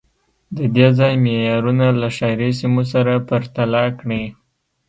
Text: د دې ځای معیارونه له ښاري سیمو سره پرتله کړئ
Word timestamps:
د 0.57 0.59
دې 0.75 0.87
ځای 0.99 1.13
معیارونه 1.23 1.85
له 2.01 2.07
ښاري 2.17 2.51
سیمو 2.59 2.83
سره 2.93 3.13
پرتله 3.29 3.83
کړئ 3.99 4.23